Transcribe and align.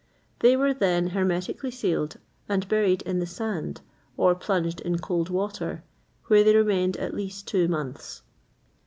They 0.39 0.57
were 0.57 0.73
then 0.73 1.05
hermetically 1.09 1.69
sealed, 1.69 2.17
and 2.49 2.67
buried 2.67 3.03
in 3.03 3.19
the 3.19 3.27
sand, 3.27 3.81
or 4.17 4.33
plunged 4.33 4.81
in 4.81 4.97
cold 4.97 5.29
water, 5.29 5.83
where 6.25 6.43
they 6.43 6.55
remained 6.55 6.97
at 6.97 7.13
least 7.13 7.45
two 7.47 7.67
months. 7.67 8.23